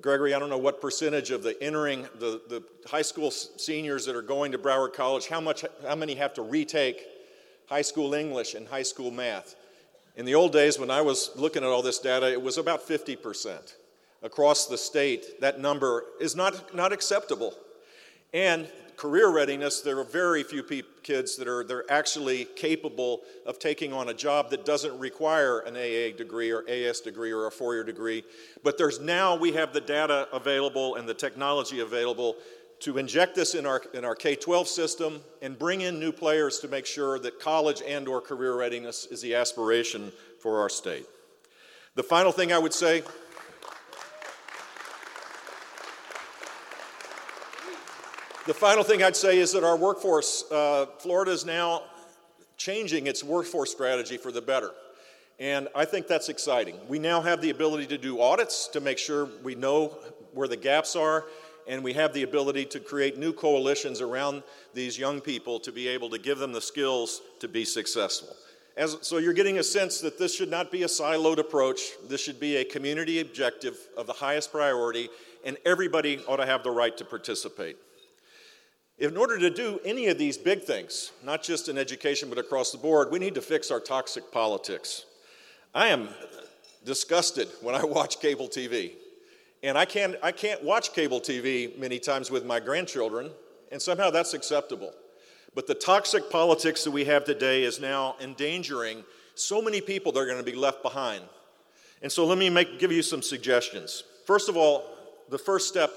Gregory, 0.00 0.32
I 0.32 0.38
don't 0.38 0.48
know 0.48 0.58
what 0.58 0.80
percentage 0.80 1.30
of 1.30 1.42
the 1.42 1.60
entering 1.62 2.02
the, 2.18 2.40
the 2.48 2.62
high 2.86 3.02
school 3.02 3.30
seniors 3.30 4.06
that 4.06 4.14
are 4.14 4.22
going 4.22 4.52
to 4.52 4.58
Broward 4.58 4.92
College, 4.92 5.26
how 5.26 5.40
much 5.40 5.64
how 5.86 5.96
many 5.96 6.14
have 6.14 6.34
to 6.34 6.42
retake 6.42 7.04
high 7.66 7.82
school 7.82 8.14
English 8.14 8.54
and 8.54 8.68
high 8.68 8.82
school 8.82 9.10
math? 9.10 9.54
In 10.16 10.24
the 10.24 10.34
old 10.34 10.52
days 10.52 10.78
when 10.78 10.90
I 10.90 11.00
was 11.00 11.30
looking 11.34 11.64
at 11.64 11.68
all 11.68 11.82
this 11.82 11.98
data, 11.98 12.30
it 12.30 12.40
was 12.40 12.56
about 12.56 12.86
50%. 12.86 13.74
Across 14.22 14.66
the 14.68 14.78
state, 14.78 15.40
that 15.40 15.60
number 15.60 16.04
is 16.20 16.34
not, 16.34 16.74
not 16.74 16.92
acceptable. 16.92 17.52
And 18.32 18.68
career 18.96 19.28
readiness, 19.28 19.80
there 19.80 19.98
are 19.98 20.04
very 20.04 20.42
few 20.42 20.62
kids 21.02 21.36
that 21.36 21.48
are 21.48 21.64
they're 21.64 21.90
actually 21.90 22.46
capable 22.56 23.22
of 23.46 23.58
taking 23.58 23.92
on 23.92 24.08
a 24.08 24.14
job 24.14 24.50
that 24.50 24.64
doesn't 24.64 24.98
require 24.98 25.60
an 25.60 25.76
AA 25.76 26.16
degree 26.16 26.50
or 26.50 26.68
AS 26.68 27.00
degree 27.00 27.32
or 27.32 27.46
a 27.46 27.50
four-year 27.50 27.84
degree. 27.84 28.24
But 28.62 28.78
there's 28.78 29.00
now 29.00 29.36
we 29.36 29.52
have 29.52 29.72
the 29.72 29.80
data 29.80 30.28
available 30.32 30.96
and 30.96 31.08
the 31.08 31.14
technology 31.14 31.80
available 31.80 32.36
to 32.80 32.98
inject 32.98 33.34
this 33.34 33.54
in 33.54 33.66
our 33.66 33.82
in 33.94 34.04
our 34.04 34.14
K-12 34.14 34.66
system 34.66 35.20
and 35.42 35.58
bring 35.58 35.80
in 35.80 35.98
new 35.98 36.12
players 36.12 36.58
to 36.60 36.68
make 36.68 36.86
sure 36.86 37.18
that 37.18 37.40
college 37.40 37.82
and 37.86 38.08
or 38.08 38.20
career 38.20 38.56
readiness 38.56 39.06
is 39.06 39.20
the 39.20 39.34
aspiration 39.34 40.12
for 40.40 40.60
our 40.60 40.68
state. 40.68 41.06
The 41.94 42.02
final 42.02 42.32
thing 42.32 42.52
I 42.52 42.58
would 42.58 42.74
say 42.74 43.02
The 48.46 48.52
final 48.52 48.84
thing 48.84 49.02
I'd 49.02 49.16
say 49.16 49.38
is 49.38 49.52
that 49.52 49.64
our 49.64 49.74
workforce, 49.74 50.44
uh, 50.52 50.84
Florida 50.98 51.30
is 51.30 51.46
now 51.46 51.80
changing 52.58 53.06
its 53.06 53.24
workforce 53.24 53.72
strategy 53.72 54.18
for 54.18 54.30
the 54.30 54.42
better. 54.42 54.72
And 55.38 55.68
I 55.74 55.86
think 55.86 56.08
that's 56.08 56.28
exciting. 56.28 56.76
We 56.86 56.98
now 56.98 57.22
have 57.22 57.40
the 57.40 57.48
ability 57.48 57.86
to 57.86 57.96
do 57.96 58.20
audits 58.20 58.68
to 58.68 58.80
make 58.80 58.98
sure 58.98 59.30
we 59.42 59.54
know 59.54 59.96
where 60.34 60.46
the 60.46 60.58
gaps 60.58 60.94
are, 60.94 61.24
and 61.68 61.82
we 61.82 61.92
have 61.92 62.12
the 62.12 62.22
ability 62.22 62.64
to 62.66 62.80
create 62.80 63.18
new 63.18 63.32
coalitions 63.32 64.00
around 64.00 64.42
these 64.72 64.98
young 64.98 65.20
people 65.20 65.58
to 65.60 65.72
be 65.72 65.88
able 65.88 66.10
to 66.10 66.18
give 66.18 66.38
them 66.38 66.52
the 66.52 66.60
skills 66.60 67.22
to 67.40 67.48
be 67.48 67.64
successful. 67.64 68.34
As, 68.76 68.96
so 69.02 69.18
you're 69.18 69.32
getting 69.32 69.58
a 69.58 69.62
sense 69.62 70.00
that 70.00 70.18
this 70.18 70.34
should 70.34 70.50
not 70.50 70.72
be 70.72 70.82
a 70.82 70.86
siloed 70.86 71.38
approach. 71.38 71.80
This 72.08 72.20
should 72.20 72.40
be 72.40 72.56
a 72.56 72.64
community 72.64 73.20
objective 73.20 73.78
of 73.96 74.06
the 74.06 74.12
highest 74.12 74.50
priority, 74.50 75.08
and 75.44 75.56
everybody 75.64 76.18
ought 76.26 76.38
to 76.38 76.46
have 76.46 76.64
the 76.64 76.72
right 76.72 76.96
to 76.98 77.04
participate. 77.04 77.76
In 78.98 79.16
order 79.16 79.38
to 79.38 79.50
do 79.50 79.80
any 79.84 80.08
of 80.08 80.18
these 80.18 80.36
big 80.36 80.62
things, 80.62 81.12
not 81.24 81.42
just 81.42 81.68
in 81.68 81.78
education 81.78 82.28
but 82.28 82.38
across 82.38 82.72
the 82.72 82.78
board, 82.78 83.10
we 83.10 83.18
need 83.18 83.34
to 83.34 83.42
fix 83.42 83.70
our 83.70 83.80
toxic 83.80 84.30
politics. 84.32 85.04
I 85.74 85.88
am 85.88 86.08
disgusted 86.84 87.48
when 87.60 87.74
I 87.74 87.84
watch 87.84 88.20
cable 88.20 88.48
TV. 88.48 88.92
And 89.64 89.78
I 89.78 89.86
can't, 89.86 90.14
I 90.22 90.30
can't 90.30 90.62
watch 90.62 90.92
cable 90.92 91.22
TV 91.22 91.76
many 91.78 91.98
times 91.98 92.30
with 92.30 92.44
my 92.44 92.60
grandchildren, 92.60 93.30
and 93.72 93.80
somehow 93.80 94.10
that's 94.10 94.34
acceptable. 94.34 94.92
But 95.54 95.66
the 95.66 95.74
toxic 95.74 96.28
politics 96.28 96.84
that 96.84 96.90
we 96.90 97.06
have 97.06 97.24
today 97.24 97.62
is 97.62 97.80
now 97.80 98.16
endangering 98.20 99.04
so 99.34 99.62
many 99.62 99.80
people 99.80 100.12
that 100.12 100.20
are 100.20 100.26
going 100.26 100.36
to 100.36 100.44
be 100.44 100.54
left 100.54 100.82
behind. 100.82 101.22
And 102.02 102.12
so 102.12 102.26
let 102.26 102.36
me 102.36 102.50
make, 102.50 102.78
give 102.78 102.92
you 102.92 103.00
some 103.00 103.22
suggestions. 103.22 104.04
First 104.26 104.50
of 104.50 104.56
all, 104.58 104.84
the 105.30 105.38
first 105.38 105.66
step 105.66 105.90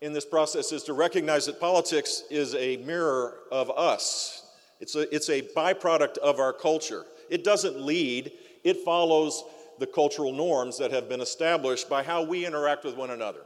in 0.00 0.12
this 0.12 0.24
process 0.24 0.70
is 0.70 0.84
to 0.84 0.92
recognize 0.92 1.46
that 1.46 1.58
politics 1.58 2.22
is 2.30 2.54
a 2.54 2.76
mirror 2.76 3.38
of 3.50 3.72
us. 3.72 4.46
It's 4.78 4.94
a, 4.94 5.12
it's 5.12 5.30
a 5.30 5.42
byproduct 5.42 6.18
of 6.18 6.38
our 6.38 6.52
culture. 6.52 7.06
It 7.28 7.42
doesn't 7.42 7.80
lead, 7.80 8.30
it 8.62 8.84
follows 8.84 9.42
the 9.78 9.86
cultural 9.86 10.32
norms 10.32 10.78
that 10.78 10.90
have 10.90 11.08
been 11.08 11.20
established 11.20 11.88
by 11.88 12.02
how 12.02 12.22
we 12.22 12.46
interact 12.46 12.84
with 12.84 12.96
one 12.96 13.10
another. 13.10 13.40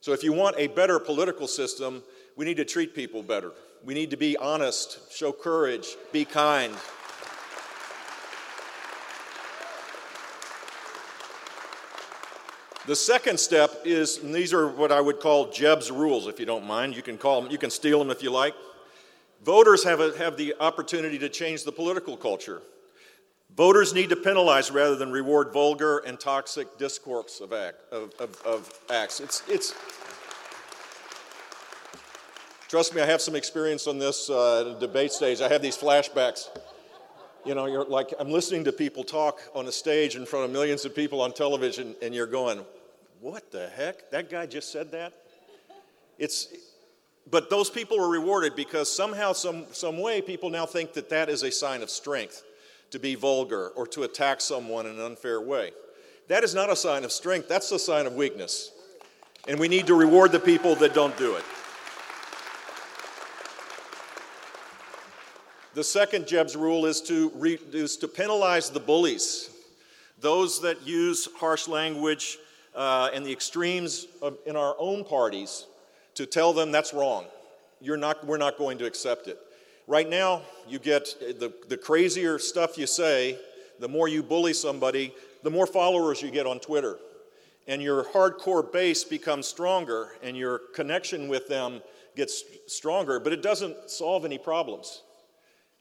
So, 0.00 0.12
if 0.12 0.22
you 0.22 0.32
want 0.32 0.56
a 0.58 0.66
better 0.66 0.98
political 0.98 1.48
system, 1.48 2.02
we 2.36 2.44
need 2.44 2.56
to 2.58 2.64
treat 2.64 2.94
people 2.94 3.22
better. 3.22 3.52
We 3.84 3.94
need 3.94 4.10
to 4.10 4.16
be 4.16 4.36
honest, 4.36 5.12
show 5.12 5.32
courage, 5.32 5.96
be 6.12 6.24
kind. 6.24 6.74
The 12.86 12.96
second 12.96 13.40
step 13.40 13.70
is, 13.86 14.18
and 14.18 14.34
these 14.34 14.52
are 14.52 14.68
what 14.68 14.92
I 14.92 15.00
would 15.00 15.18
call 15.18 15.50
Jeb's 15.50 15.90
rules, 15.90 16.26
if 16.26 16.38
you 16.38 16.44
don't 16.44 16.66
mind. 16.66 16.94
You 16.94 17.02
can 17.02 17.16
call 17.16 17.40
them, 17.40 17.50
you 17.50 17.56
can 17.56 17.70
steal 17.70 17.98
them 17.98 18.10
if 18.10 18.22
you 18.22 18.30
like. 18.30 18.54
Voters 19.42 19.84
have, 19.84 20.00
a, 20.00 20.16
have 20.18 20.36
the 20.36 20.54
opportunity 20.60 21.18
to 21.18 21.30
change 21.30 21.64
the 21.64 21.72
political 21.72 22.14
culture. 22.16 22.60
Voters 23.56 23.94
need 23.94 24.10
to 24.10 24.16
penalize 24.16 24.72
rather 24.72 24.96
than 24.96 25.12
reward 25.12 25.52
vulgar 25.52 25.98
and 25.98 26.18
toxic 26.18 26.76
discourse 26.76 27.40
of, 27.40 27.52
act, 27.52 27.76
of, 27.92 28.12
of, 28.18 28.42
of 28.44 28.80
acts. 28.90 29.20
It's, 29.20 29.44
it's, 29.48 29.74
trust 32.68 32.96
me, 32.96 33.00
I 33.00 33.06
have 33.06 33.20
some 33.20 33.36
experience 33.36 33.86
on 33.86 34.00
this 34.00 34.28
uh, 34.28 34.76
debate 34.80 35.12
stage. 35.12 35.40
I 35.40 35.48
have 35.48 35.62
these 35.62 35.78
flashbacks. 35.78 36.48
You 37.44 37.54
know, 37.54 37.66
you're 37.66 37.84
like, 37.84 38.12
I'm 38.18 38.30
listening 38.30 38.64
to 38.64 38.72
people 38.72 39.04
talk 39.04 39.38
on 39.54 39.68
a 39.68 39.72
stage 39.72 40.16
in 40.16 40.26
front 40.26 40.46
of 40.46 40.50
millions 40.50 40.84
of 40.84 40.92
people 40.92 41.20
on 41.20 41.32
television, 41.32 41.94
and 42.02 42.12
you're 42.12 42.26
going, 42.26 42.64
what 43.20 43.52
the 43.52 43.68
heck? 43.68 44.10
That 44.10 44.30
guy 44.30 44.46
just 44.46 44.72
said 44.72 44.90
that? 44.92 45.12
It's, 46.18 46.48
but 47.30 47.50
those 47.50 47.70
people 47.70 48.00
are 48.00 48.08
rewarded 48.08 48.56
because 48.56 48.92
somehow, 48.92 49.32
some, 49.32 49.66
some 49.70 50.00
way, 50.00 50.20
people 50.20 50.50
now 50.50 50.66
think 50.66 50.94
that 50.94 51.08
that 51.10 51.28
is 51.28 51.44
a 51.44 51.52
sign 51.52 51.82
of 51.82 51.90
strength 51.90 52.42
to 52.94 53.00
be 53.00 53.16
vulgar 53.16 53.70
or 53.70 53.88
to 53.88 54.04
attack 54.04 54.40
someone 54.40 54.86
in 54.86 54.92
an 54.92 55.00
unfair 55.00 55.40
way. 55.40 55.72
That 56.28 56.44
is 56.44 56.54
not 56.54 56.70
a 56.70 56.76
sign 56.76 57.02
of 57.02 57.10
strength, 57.10 57.48
that's 57.48 57.72
a 57.72 57.78
sign 57.78 58.06
of 58.06 58.14
weakness. 58.14 58.70
And 59.48 59.58
we 59.58 59.66
need 59.66 59.88
to 59.88 59.96
reward 59.96 60.30
the 60.30 60.38
people 60.38 60.76
that 60.76 60.94
don't 60.94 61.16
do 61.18 61.34
it. 61.34 61.42
The 65.74 65.82
second 65.82 66.28
Jeb's 66.28 66.54
rule 66.54 66.86
is 66.86 67.00
to, 67.02 67.32
re, 67.34 67.58
is 67.72 67.96
to 67.96 68.06
penalize 68.06 68.70
the 68.70 68.78
bullies, 68.78 69.50
those 70.20 70.62
that 70.62 70.86
use 70.86 71.28
harsh 71.38 71.66
language 71.66 72.38
uh, 72.76 73.10
and 73.12 73.26
the 73.26 73.32
extremes 73.32 74.06
of, 74.22 74.38
in 74.46 74.54
our 74.54 74.76
own 74.78 75.02
parties, 75.02 75.66
to 76.14 76.26
tell 76.26 76.52
them 76.52 76.70
that's 76.70 76.94
wrong. 76.94 77.24
You're 77.80 77.96
not, 77.96 78.24
we're 78.24 78.38
not 78.38 78.56
going 78.56 78.78
to 78.78 78.86
accept 78.86 79.26
it. 79.26 79.40
Right 79.86 80.08
now, 80.08 80.42
you 80.66 80.78
get 80.78 81.14
the, 81.20 81.52
the 81.68 81.76
crazier 81.76 82.38
stuff 82.38 82.78
you 82.78 82.86
say, 82.86 83.38
the 83.80 83.88
more 83.88 84.08
you 84.08 84.22
bully 84.22 84.54
somebody, 84.54 85.14
the 85.42 85.50
more 85.50 85.66
followers 85.66 86.22
you 86.22 86.30
get 86.30 86.46
on 86.46 86.58
Twitter. 86.58 86.98
And 87.66 87.82
your 87.82 88.04
hardcore 88.04 88.70
base 88.72 89.04
becomes 89.04 89.46
stronger 89.46 90.12
and 90.22 90.36
your 90.36 90.60
connection 90.74 91.28
with 91.28 91.48
them 91.48 91.82
gets 92.16 92.44
stronger, 92.66 93.20
but 93.20 93.32
it 93.32 93.42
doesn't 93.42 93.90
solve 93.90 94.24
any 94.24 94.38
problems. 94.38 95.02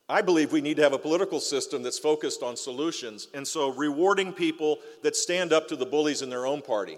I 0.09 0.21
believe 0.21 0.51
we 0.51 0.61
need 0.61 0.77
to 0.77 0.83
have 0.83 0.93
a 0.93 0.97
political 0.97 1.39
system 1.39 1.81
that's 1.81 1.99
focused 1.99 2.43
on 2.43 2.57
solutions, 2.57 3.29
and 3.33 3.47
so 3.47 3.71
rewarding 3.71 4.33
people 4.33 4.79
that 5.01 5.15
stand 5.15 5.53
up 5.53 5.67
to 5.69 5.75
the 5.77 5.85
bullies 5.85 6.21
in 6.21 6.29
their 6.29 6.45
own 6.45 6.61
party 6.61 6.97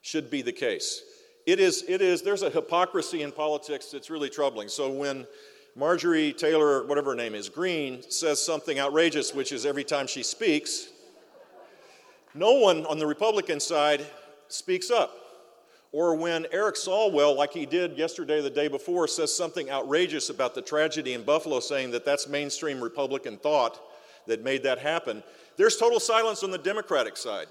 should 0.00 0.30
be 0.30 0.40
the 0.40 0.52
case. 0.52 1.02
It 1.44 1.60
is, 1.60 1.84
it 1.88 2.00
is, 2.00 2.22
there's 2.22 2.42
a 2.42 2.50
hypocrisy 2.50 3.22
in 3.22 3.32
politics 3.32 3.90
that's 3.90 4.08
really 4.08 4.30
troubling. 4.30 4.68
So 4.68 4.90
when 4.90 5.26
Marjorie 5.74 6.32
Taylor, 6.32 6.84
whatever 6.84 7.10
her 7.10 7.16
name 7.16 7.34
is, 7.34 7.48
Greene, 7.48 8.02
says 8.10 8.44
something 8.44 8.78
outrageous, 8.78 9.34
which 9.34 9.52
is 9.52 9.64
every 9.64 9.84
time 9.84 10.06
she 10.06 10.22
speaks, 10.22 10.88
no 12.34 12.52
one 12.52 12.84
on 12.86 12.98
the 12.98 13.06
Republican 13.06 13.58
side 13.58 14.04
speaks 14.48 14.90
up. 14.90 15.16
Or 15.92 16.14
when 16.14 16.46
Eric 16.52 16.76
Swalwell, 16.76 17.36
like 17.36 17.52
he 17.52 17.66
did 17.66 17.98
yesterday 17.98 18.40
the 18.40 18.50
day 18.50 18.68
before, 18.68 19.06
says 19.06 19.34
something 19.34 19.70
outrageous 19.70 20.30
about 20.30 20.54
the 20.54 20.62
tragedy 20.62 21.12
in 21.12 21.22
Buffalo, 21.22 21.60
saying 21.60 21.90
that 21.90 22.04
that's 22.04 22.28
mainstream 22.28 22.82
Republican 22.82 23.36
thought 23.36 23.80
that 24.26 24.42
made 24.42 24.62
that 24.62 24.78
happen, 24.78 25.22
there's 25.56 25.76
total 25.76 26.00
silence 26.00 26.42
on 26.42 26.50
the 26.50 26.58
Democratic 26.58 27.16
side. 27.16 27.46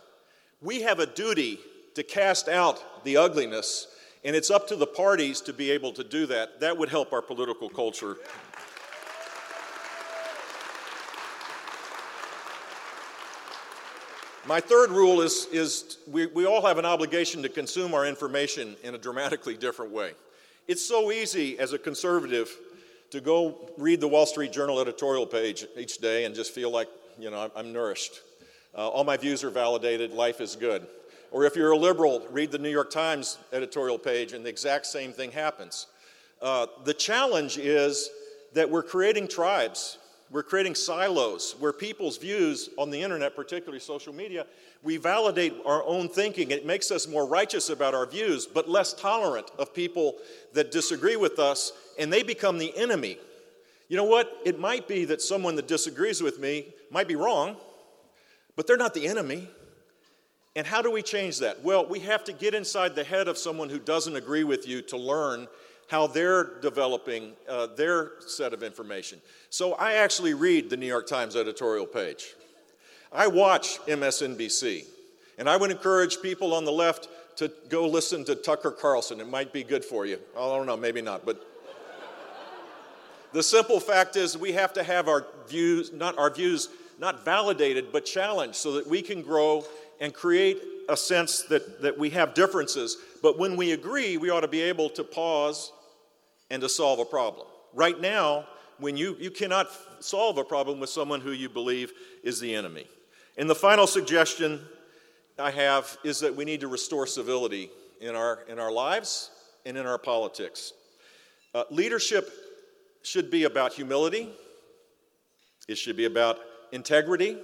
We 0.61 0.81
have 0.81 0.99
a 0.99 1.05
duty 1.05 1.59
to 1.95 2.03
cast 2.03 2.47
out 2.47 3.03
the 3.03 3.17
ugliness 3.17 3.87
and 4.23 4.35
it's 4.35 4.51
up 4.51 4.67
to 4.67 4.75
the 4.75 4.87
parties 4.87 5.41
to 5.41 5.53
be 5.53 5.71
able 5.71 5.91
to 5.93 6.03
do 6.03 6.25
that. 6.27 6.59
That 6.59 6.77
would 6.77 6.89
help 6.89 7.13
our 7.13 7.21
political 7.21 7.69
culture. 7.69 8.17
My 14.45 14.59
third 14.59 14.89
rule 14.89 15.21
is, 15.21 15.47
is 15.51 15.97
we, 16.07 16.25
we 16.25 16.45
all 16.45 16.65
have 16.65 16.77
an 16.77 16.85
obligation 16.85 17.43
to 17.43 17.49
consume 17.49 17.93
our 17.93 18.05
information 18.07 18.75
in 18.83 18.95
a 18.95 18.97
dramatically 18.97 19.55
different 19.55 19.91
way. 19.91 20.13
It's 20.67 20.83
so 20.83 21.11
easy 21.11 21.59
as 21.59 21.73
a 21.73 21.77
conservative 21.77 22.49
to 23.11 23.21
go 23.21 23.69
read 23.77 24.01
the 24.01 24.07
Wall 24.07 24.25
Street 24.25 24.51
Journal 24.51 24.79
editorial 24.79 25.27
page 25.27 25.65
each 25.77 25.99
day 25.99 26.25
and 26.25 26.33
just 26.33 26.53
feel 26.53 26.71
like, 26.71 26.87
you 27.19 27.29
know, 27.29 27.51
I'm, 27.55 27.71
nourished. 27.71 28.21
Uh, 28.75 28.87
all 28.87 29.03
my 29.03 29.17
views 29.17 29.43
are 29.43 29.49
validated, 29.49 30.11
life 30.11 30.41
is 30.41 30.55
good. 30.55 30.87
Or 31.31 31.45
if 31.45 31.55
you're 31.55 31.71
a 31.71 31.77
liberal, 31.77 32.27
read 32.29 32.51
the 32.51 32.57
New 32.57 32.69
York 32.69 32.91
Times 32.91 33.39
editorial 33.53 33.97
page, 33.97 34.33
and 34.33 34.45
the 34.45 34.49
exact 34.49 34.85
same 34.85 35.13
thing 35.13 35.31
happens. 35.31 35.87
Uh, 36.41 36.67
the 36.83 36.93
challenge 36.93 37.57
is 37.57 38.09
that 38.53 38.69
we're 38.69 38.83
creating 38.83 39.29
tribes, 39.29 39.97
we're 40.29 40.43
creating 40.43 40.75
silos 40.75 41.55
where 41.59 41.71
people's 41.71 42.17
views 42.17 42.69
on 42.77 42.89
the 42.89 43.01
internet, 43.01 43.35
particularly 43.35 43.79
social 43.79 44.13
media, 44.13 44.45
we 44.83 44.97
validate 44.97 45.53
our 45.65 45.83
own 45.85 46.09
thinking. 46.09 46.51
It 46.51 46.65
makes 46.65 46.91
us 46.91 47.07
more 47.07 47.25
righteous 47.25 47.69
about 47.69 47.93
our 47.93 48.05
views, 48.05 48.45
but 48.45 48.69
less 48.69 48.93
tolerant 48.93 49.51
of 49.57 49.73
people 49.73 50.15
that 50.53 50.71
disagree 50.71 51.15
with 51.15 51.39
us, 51.39 51.71
and 51.97 52.11
they 52.11 52.23
become 52.23 52.57
the 52.57 52.75
enemy. 52.77 53.17
You 53.87 53.97
know 53.97 54.05
what? 54.05 54.37
It 54.45 54.59
might 54.59 54.87
be 54.87 55.05
that 55.05 55.21
someone 55.21 55.55
that 55.57 55.67
disagrees 55.67 56.21
with 56.21 56.39
me 56.39 56.73
might 56.89 57.07
be 57.07 57.15
wrong, 57.15 57.57
but 58.55 58.67
they're 58.67 58.77
not 58.77 58.93
the 58.93 59.07
enemy. 59.07 59.49
And 60.55 60.67
how 60.67 60.81
do 60.81 60.91
we 60.91 61.01
change 61.01 61.39
that? 61.39 61.63
Well, 61.63 61.85
we 61.85 61.99
have 61.99 62.23
to 62.25 62.33
get 62.33 62.53
inside 62.53 62.93
the 62.95 63.03
head 63.03 63.27
of 63.27 63.37
someone 63.37 63.69
who 63.69 63.79
doesn't 63.79 64.15
agree 64.15 64.43
with 64.43 64.67
you 64.67 64.81
to 64.83 64.97
learn 64.97 65.47
how 65.87 66.07
they're 66.07 66.59
developing 66.61 67.33
uh, 67.49 67.67
their 67.67 68.13
set 68.19 68.53
of 68.53 68.63
information. 68.63 69.21
So 69.49 69.73
I 69.73 69.93
actually 69.93 70.33
read 70.33 70.69
the 70.69 70.77
New 70.77 70.85
York 70.85 71.07
Times 71.07 71.35
editorial 71.35 71.85
page. 71.85 72.33
I 73.11 73.27
watch 73.27 73.79
MSNBC. 73.85 74.85
And 75.37 75.49
I 75.49 75.57
would 75.57 75.71
encourage 75.71 76.21
people 76.21 76.53
on 76.53 76.65
the 76.65 76.71
left 76.71 77.07
to 77.37 77.51
go 77.69 77.87
listen 77.87 78.23
to 78.25 78.35
Tucker 78.35 78.71
Carlson. 78.71 79.19
It 79.19 79.27
might 79.29 79.51
be 79.51 79.63
good 79.63 79.83
for 79.83 80.05
you. 80.05 80.19
I 80.37 80.39
don't 80.39 80.67
know, 80.67 80.77
maybe 80.77 81.01
not. 81.01 81.25
But 81.25 81.45
the 83.33 83.41
simple 83.41 83.79
fact 83.79 84.15
is 84.15 84.37
we 84.37 84.51
have 84.51 84.73
to 84.73 84.83
have 84.83 85.07
our 85.07 85.25
views, 85.47 85.91
not 85.91 86.17
our 86.17 86.29
views, 86.29 86.69
not 86.99 87.25
validated, 87.25 87.91
but 87.91 88.05
challenged 88.05 88.55
so 88.55 88.73
that 88.73 88.85
we 88.85 89.01
can 89.01 89.21
grow 89.21 89.65
and 90.01 90.13
create 90.13 90.61
a 90.89 90.97
sense 90.97 91.43
that, 91.43 91.81
that 91.81 91.97
we 91.97 92.09
have 92.09 92.33
differences. 92.33 92.97
But 93.21 93.39
when 93.39 93.55
we 93.55 93.71
agree, 93.71 94.17
we 94.17 94.29
ought 94.29 94.41
to 94.41 94.47
be 94.47 94.61
able 94.61 94.89
to 94.89 95.03
pause 95.03 95.71
and 96.49 96.61
to 96.61 96.67
solve 96.67 96.99
a 96.99 97.05
problem. 97.05 97.47
Right 97.73 98.01
now, 98.01 98.45
when 98.79 98.97
you, 98.97 99.15
you 99.19 99.31
cannot 99.31 99.69
solve 99.99 100.37
a 100.39 100.43
problem 100.43 100.79
with 100.79 100.89
someone 100.89 101.21
who 101.21 101.31
you 101.31 101.47
believe 101.47 101.93
is 102.23 102.39
the 102.39 102.53
enemy. 102.53 102.87
And 103.37 103.49
the 103.49 103.55
final 103.55 103.87
suggestion 103.87 104.59
I 105.39 105.51
have 105.51 105.97
is 106.03 106.19
that 106.19 106.35
we 106.35 106.45
need 106.45 106.61
to 106.61 106.67
restore 106.67 107.05
civility 107.07 107.69
in 108.01 108.15
our, 108.15 108.39
in 108.49 108.59
our 108.59 108.71
lives 108.71 109.29
and 109.65 109.77
in 109.77 109.85
our 109.85 109.99
politics. 109.99 110.73
Uh, 111.53 111.63
leadership 111.69 112.29
should 113.03 113.29
be 113.29 113.43
about 113.43 113.73
humility, 113.73 114.29
it 115.67 115.77
should 115.77 115.95
be 115.95 116.05
about 116.05 116.39
integrity, 116.71 117.37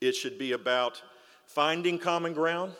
it 0.00 0.14
should 0.14 0.38
be 0.38 0.52
about 0.52 1.02
finding 1.54 1.98
common 1.98 2.32
ground, 2.32 2.72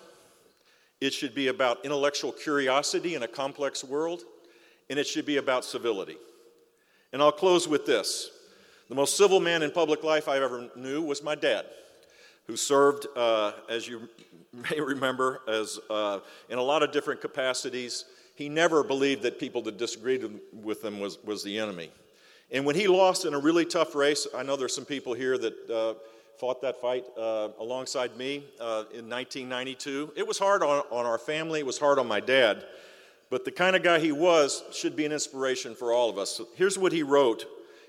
it 1.01 1.13
should 1.13 1.35
be 1.35 1.47
about 1.47 1.85
intellectual 1.85 2.33
curiosity 2.33 3.15
in 3.15 3.23
a 3.23 3.29
complex 3.29 3.85
world, 3.85 4.23
and 4.91 4.99
it 4.99 5.07
should 5.07 5.25
be 5.25 5.37
about 5.37 5.65
civility. 5.65 6.17
And 7.13 7.23
I'll 7.23 7.33
close 7.33 7.69
with 7.69 7.87
this. 7.87 8.31
The 8.89 8.97
most 8.97 9.17
civil 9.17 9.39
man 9.39 9.63
in 9.63 9.71
public 9.71 10.03
life 10.03 10.29
I 10.29 10.39
ever 10.43 10.69
knew 10.75 11.03
was 11.03 11.23
my 11.23 11.37
dad, 11.37 11.67
who 12.49 12.57
served, 12.57 13.07
uh, 13.17 13.53
as 13.71 13.87
you 13.87 14.09
may 14.71 14.81
remember, 14.81 15.43
as 15.47 15.79
uh, 15.89 16.19
in 16.49 16.59
a 16.59 16.63
lot 16.63 16.83
of 16.83 16.91
different 16.91 17.21
capacities. 17.21 18.07
He 18.35 18.49
never 18.49 18.83
believed 18.83 19.23
that 19.23 19.39
people 19.39 19.63
that 19.63 19.79
disagreed 19.79 20.29
with 20.53 20.85
him 20.85 20.99
was, 20.99 21.23
was 21.23 21.45
the 21.45 21.57
enemy. 21.59 21.91
And 22.51 22.65
when 22.65 22.75
he 22.75 22.89
lost 22.89 23.25
in 23.25 23.35
a 23.35 23.39
really 23.39 23.65
tough 23.65 23.95
race, 23.95 24.27
I 24.37 24.43
know 24.43 24.57
there's 24.57 24.75
some 24.75 24.85
people 24.85 25.15
here 25.15 25.39
that 25.39 25.71
uh, 25.71 25.95
fought 26.39 26.61
that 26.63 26.81
fight 26.81 27.05
uh, 27.17 27.49
alongside 27.59 28.17
me 28.17 28.45
uh, 28.61 28.85
in 28.93 29.09
1992. 29.09 30.13
It 30.17 30.27
was 30.27 30.39
hard 30.39 30.63
on, 30.63 30.85
on 30.91 31.07
our 31.07 31.19
family, 31.19 31.61
it 31.61 31.67
was 31.67 31.79
hard 31.79 31.99
on 31.99 32.09
my 32.09 32.21
dad, 32.21 32.65
but 33.31 33.45
the 33.45 33.51
kind 33.51 33.77
of 33.77 33.83
guy 33.83 33.99
he 33.99 34.13
was 34.13 34.63
should 34.73 34.97
be 34.97 35.05
an 35.05 35.13
inspiration 35.13 35.75
for 35.75 35.93
all 35.93 36.11
of 36.11 36.19
us. 36.19 36.31
So 36.31 36.49
here's 36.57 36.79
what 36.79 36.93
he 36.93 37.03
wrote 37.03 37.47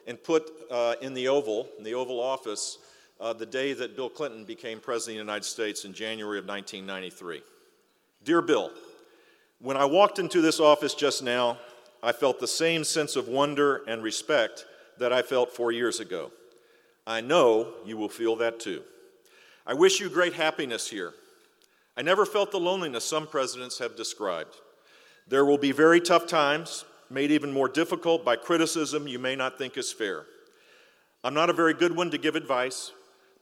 and 0.07 0.21
put 0.21 0.51
uh, 0.69 0.95
in 1.01 1.13
the 1.13 1.27
Oval, 1.27 1.67
in 1.77 1.83
the 1.83 1.93
Oval 1.93 2.19
Office, 2.19 2.77
uh, 3.19 3.33
the 3.33 3.45
day 3.45 3.73
that 3.73 3.95
Bill 3.95 4.09
Clinton 4.09 4.45
became 4.45 4.79
President 4.79 5.19
of 5.19 5.25
the 5.25 5.31
United 5.31 5.45
States 5.45 5.85
in 5.85 5.93
January 5.93 6.37
of 6.37 6.45
1993. 6.45 7.41
Dear 8.23 8.41
Bill, 8.41 8.71
when 9.59 9.77
I 9.77 9.85
walked 9.85 10.19
into 10.19 10.41
this 10.41 10.59
office 10.59 10.93
just 10.93 11.23
now, 11.23 11.57
I 12.03 12.11
felt 12.11 12.39
the 12.39 12.47
same 12.47 12.83
sense 12.83 13.15
of 13.15 13.27
wonder 13.27 13.81
and 13.87 14.03
respect 14.03 14.65
that 14.99 15.11
I 15.11 15.21
felt 15.21 15.51
four 15.51 15.71
years 15.71 15.99
ago. 15.99 16.31
I 17.07 17.21
know 17.21 17.73
you 17.85 17.97
will 17.97 18.09
feel 18.09 18.35
that 18.37 18.59
too. 18.59 18.81
I 19.65 19.73
wish 19.73 19.99
you 19.99 20.09
great 20.09 20.33
happiness 20.33 20.89
here. 20.89 21.13
I 21.97 22.01
never 22.01 22.25
felt 22.25 22.51
the 22.51 22.59
loneliness 22.59 23.05
some 23.05 23.27
presidents 23.27 23.79
have 23.79 23.95
described. 23.95 24.55
There 25.27 25.45
will 25.45 25.57
be 25.57 25.71
very 25.71 26.01
tough 26.01 26.27
times, 26.27 26.85
made 27.09 27.31
even 27.31 27.51
more 27.51 27.69
difficult 27.69 28.25
by 28.25 28.35
criticism 28.35 29.07
you 29.07 29.19
may 29.19 29.35
not 29.35 29.57
think 29.57 29.77
is 29.77 29.91
fair. 29.91 30.25
I'm 31.23 31.33
not 31.33 31.49
a 31.49 31.53
very 31.53 31.73
good 31.73 31.95
one 31.95 32.11
to 32.11 32.17
give 32.17 32.35
advice, 32.35 32.91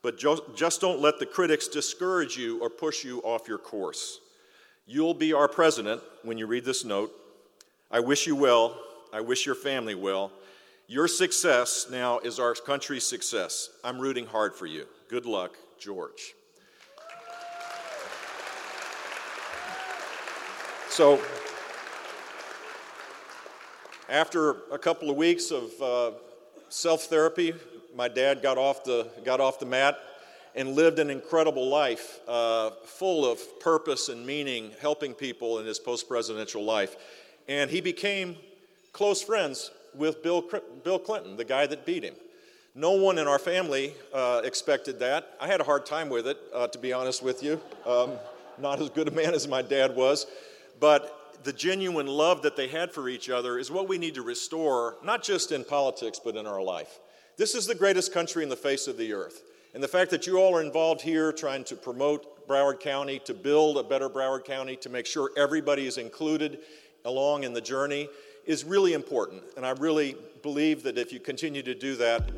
but 0.02 0.18
just 0.18 0.82
don't 0.82 1.02
let 1.02 1.20
the 1.20 1.26
critics 1.26 1.68
discourage 1.68 2.38
you 2.38 2.62
or 2.62 2.70
push 2.70 3.04
you 3.04 3.20
off 3.22 3.48
your 3.48 3.58
course. 3.58 4.20
You'll 4.86 5.14
be 5.14 5.34
our 5.34 5.48
president 5.48 6.02
when 6.24 6.38
you 6.38 6.46
read 6.46 6.66
this 6.66 6.84
note. 6.86 7.12
I 7.90 8.02
wish 8.02 8.28
you 8.28 8.36
well. 8.36 8.78
I 9.14 9.22
wish 9.22 9.46
your 9.46 9.56
family 9.56 9.96
well. 9.96 10.32
Your 10.88 11.08
success 11.08 11.88
now 11.90 12.20
is 12.20 12.40
our 12.40 12.54
country's 12.56 13.06
success. 13.06 13.70
I'm 13.86 14.00
rooting 14.00 14.26
hard 14.26 14.54
for 14.54 14.66
you. 14.66 14.86
Good 15.08 15.26
luck, 15.26 15.56
George. 15.80 16.34
So, 20.90 21.22
after 24.10 24.58
a 24.74 24.78
couple 24.78 25.10
of 25.10 25.16
weeks 25.16 25.52
of 25.52 25.82
uh, 25.82 26.12
self 26.68 27.06
therapy, 27.06 27.54
my 27.96 28.10
dad 28.10 28.42
got 28.42 28.58
off, 28.58 28.84
the, 28.84 29.08
got 29.24 29.40
off 29.40 29.60
the 29.60 29.66
mat 29.66 29.98
and 30.54 30.76
lived 30.76 31.00
an 31.00 31.10
incredible 31.10 31.70
life 31.70 32.20
uh, 32.28 32.72
full 32.84 33.26
of 33.26 33.40
purpose 33.62 34.10
and 34.10 34.26
meaning, 34.26 34.72
helping 34.82 35.14
people 35.14 35.60
in 35.60 35.66
his 35.66 35.80
post 35.80 36.10
presidential 36.10 36.64
life. 36.64 36.98
And 37.48 37.72
he 37.72 37.80
became 37.80 38.36
close 38.92 39.24
friends 39.24 39.72
with 39.96 40.24
Bill, 40.24 40.44
Bill 40.84 41.00
Clinton, 41.00 41.38
the 41.38 41.46
guy 41.46 41.68
that 41.68 41.86
beat 41.86 42.04
him. 42.04 42.16
No 42.76 42.92
one 42.92 43.20
in 43.20 43.28
our 43.28 43.38
family 43.38 43.94
uh, 44.14 44.42
expected 44.44 45.00
that. 45.00 45.38
I 45.40 45.48
had 45.48 45.62
a 45.62 45.64
hard 45.64 45.86
time 45.86 46.10
with 46.10 46.28
it, 46.28 46.38
uh, 46.54 46.68
to 46.68 46.80
be 46.80 46.92
honest 46.92 47.22
with 47.22 47.44
you. 47.44 47.62
Um, 47.86 48.14
not 48.58 48.82
as 48.82 48.90
good 48.90 49.08
a 49.08 49.12
man 49.12 49.34
as 49.34 49.48
my 49.48 49.62
dad 49.62 49.96
was. 49.96 50.26
But 50.80 51.44
the 51.44 51.54
genuine 51.54 52.08
love 52.08 52.42
that 52.42 52.56
they 52.56 52.68
had 52.68 52.92
for 52.92 53.10
each 53.10 53.30
other 53.30 53.60
is 53.60 53.70
what 53.70 53.88
we 53.88 53.98
need 53.98 54.16
to 54.16 54.22
restore, 54.22 54.98
not 55.04 55.24
just 55.24 55.52
in 55.52 55.64
politics, 55.64 56.20
but 56.24 56.36
in 56.36 56.48
our 56.48 56.64
life. 56.64 57.00
This 57.38 57.54
is 57.54 57.68
the 57.68 57.76
greatest 57.76 58.14
country 58.14 58.44
in 58.44 58.50
the 58.50 58.56
face 58.56 58.88
of 58.88 58.98
the 58.98 59.14
earth. 59.14 59.44
And 59.74 59.84
the 59.84 59.88
fact 59.88 60.12
that 60.12 60.26
you 60.26 60.38
all 60.38 60.56
are 60.56 60.62
involved 60.62 61.02
here 61.02 61.32
trying 61.32 61.64
to 61.66 61.76
promote 61.76 62.48
Broward 62.48 62.80
County, 62.80 63.20
to 63.26 63.34
build 63.34 63.78
a 63.78 63.84
better 63.84 64.10
Broward 64.10 64.46
County, 64.46 64.76
to 64.78 64.90
make 64.90 65.06
sure 65.06 65.32
everybody 65.38 65.86
is 65.86 65.98
included 65.98 66.60
along 67.06 67.44
in 67.44 67.54
the 67.54 67.62
journey 67.62 68.08
is 68.46 68.64
really 68.64 68.94
important. 68.94 69.44
And 69.58 69.66
I 69.66 69.72
really 69.72 70.16
believe 70.42 70.84
that 70.84 70.98
if 70.98 71.12
you 71.14 71.20
continue 71.20 71.64
to 71.64 71.74
do 71.74 71.96
that, 71.98 72.32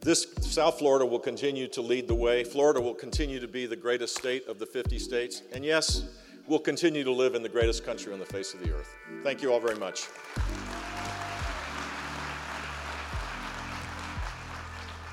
this 0.00 0.26
South 0.40 0.78
Florida 0.78 1.04
will 1.04 1.18
continue 1.18 1.66
to 1.68 1.82
lead 1.82 2.06
the 2.06 2.14
way. 2.14 2.44
Florida 2.44 2.80
will 2.80 2.94
continue 2.94 3.40
to 3.40 3.48
be 3.48 3.66
the 3.66 3.76
greatest 3.76 4.16
state 4.16 4.46
of 4.46 4.58
the 4.58 4.66
50 4.66 4.98
states. 4.98 5.42
And 5.52 5.64
yes, 5.64 6.04
we'll 6.46 6.60
continue 6.60 7.02
to 7.04 7.12
live 7.12 7.34
in 7.34 7.42
the 7.42 7.48
greatest 7.48 7.84
country 7.84 8.12
on 8.12 8.18
the 8.18 8.26
face 8.26 8.54
of 8.54 8.60
the 8.60 8.72
earth. 8.72 8.94
Thank 9.22 9.42
you 9.42 9.52
all 9.52 9.60
very 9.60 9.76
much. 9.76 10.06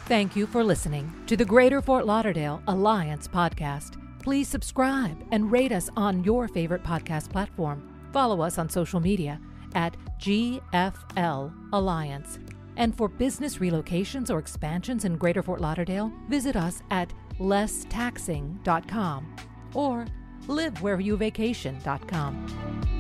Thank 0.08 0.36
you 0.36 0.46
for 0.46 0.64
listening 0.64 1.12
to 1.26 1.36
the 1.36 1.46
Greater 1.46 1.82
Fort 1.82 2.06
Lauderdale 2.06 2.62
Alliance 2.68 3.28
podcast. 3.28 4.00
Please 4.22 4.48
subscribe 4.48 5.18
and 5.32 5.52
rate 5.52 5.72
us 5.72 5.90
on 5.98 6.24
your 6.24 6.48
favorite 6.48 6.84
podcast 6.84 7.32
platform. 7.32 7.92
Follow 8.14 8.42
us 8.42 8.60
on 8.60 8.70
social 8.70 9.00
media 9.00 9.42
at 9.76 9.96
GFL 10.20 11.54
Alliance. 11.74 12.40
And 12.78 12.96
for 12.96 13.08
business 13.08 13.58
relocations 13.58 14.30
or 14.30 14.38
expansions 14.40 15.06
in 15.06 15.18
Greater 15.18 15.44
Fort 15.44 15.62
Lauderdale, 15.62 16.12
visit 16.28 16.56
us 16.56 16.82
at 16.92 17.12
lesstaxing.com 17.40 19.36
or 19.74 20.06
livewhereyouvacation.com. 20.48 22.95